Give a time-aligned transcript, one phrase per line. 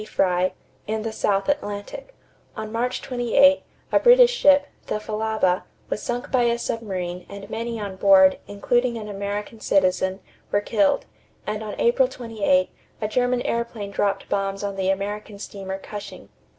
[0.03, 0.53] Frye_,
[0.87, 2.15] in the South Atlantic;
[2.57, 3.61] on March 28,
[3.91, 8.97] a British ship, the Falaba, was sunk by a submarine and many on board, including
[8.97, 10.19] an American citizen,
[10.51, 11.05] were killed;
[11.45, 16.29] and on April 28, a German airplane dropped bombs on the American steamer Cushing.